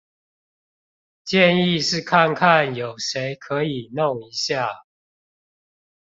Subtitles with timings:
[1.23, 4.67] 建議是看看有誰可以弄一下